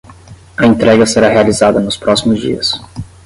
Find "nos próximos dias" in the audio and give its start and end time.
1.79-2.67